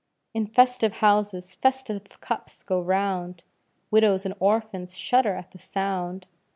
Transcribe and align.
"In 0.33 0.47
festive 0.47 0.93
houses 0.93 1.53
festive 1.53 2.07
cups 2.21 2.63
go 2.63 2.81
round!" 2.81 3.43
Widows 3.91 4.25
and 4.25 4.33
orphans 4.39 4.97
shudder 4.97 5.35
at 5.35 5.51
the 5.51 5.59
sound. 5.59 6.25